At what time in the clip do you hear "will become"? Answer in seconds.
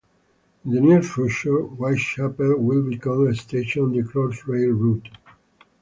2.57-3.27